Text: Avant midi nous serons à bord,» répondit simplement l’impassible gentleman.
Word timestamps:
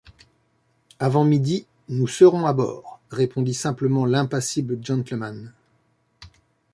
Avant 0.97 1.23
midi 1.23 1.67
nous 1.87 2.07
serons 2.07 2.47
à 2.47 2.53
bord,» 2.53 2.99
répondit 3.11 3.53
simplement 3.53 4.03
l’impassible 4.03 4.79
gentleman. 4.83 5.53